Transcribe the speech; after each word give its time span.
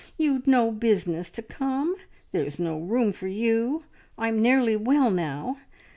You'd 0.17 0.47
no 0.47 0.71
business 0.71 1.29
to 1.29 1.43
come. 1.43 1.95
There's 2.31 2.57
no 2.57 2.79
room 2.79 3.11
for 3.11 3.27
you. 3.27 3.83
I'm 4.17 4.41
nearly 4.41 4.75
well 4.75 5.11
now. 5.11 5.59